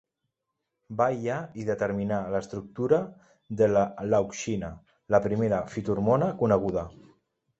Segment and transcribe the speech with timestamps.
[1.01, 2.99] Va aïllar i determinar l'estructura
[3.61, 3.67] de
[4.13, 4.73] l'auxina,
[5.17, 6.87] la primera fitohormona coneguda.